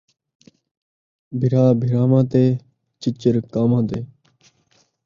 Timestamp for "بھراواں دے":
1.79-2.31